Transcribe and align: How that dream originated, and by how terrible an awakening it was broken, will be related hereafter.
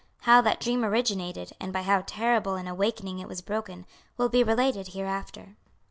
How 0.21 0.41
that 0.41 0.59
dream 0.59 0.83
originated, 0.83 1.53
and 1.59 1.71
by 1.71 1.83
how 1.83 2.01
terrible 2.07 2.55
an 2.55 2.67
awakening 2.67 3.19
it 3.19 3.27
was 3.27 3.41
broken, 3.41 3.85
will 4.17 4.29
be 4.29 4.43
related 4.43 4.87
hereafter. 4.93 5.57